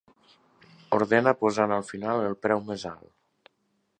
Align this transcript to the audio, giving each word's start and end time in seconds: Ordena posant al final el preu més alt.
Ordena 0.97 1.33
posant 1.41 1.75
al 1.77 1.85
final 1.91 2.23
el 2.31 2.35
preu 2.47 2.65
més 2.71 2.89
alt. 2.95 3.55